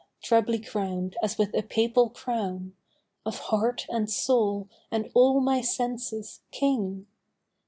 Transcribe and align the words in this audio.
trebly 0.23 0.57
crown 0.59 1.11
'd 1.11 1.15
as 1.21 1.37
with 1.37 1.53
a 1.53 1.61
papal 1.61 2.09
crown! 2.09 2.73
Of 3.23 3.37
heart 3.37 3.85
and 3.87 4.09
soul 4.09 4.67
and 4.89 5.11
all 5.13 5.39
my 5.41 5.61
senses 5.61 6.41
King 6.49 7.05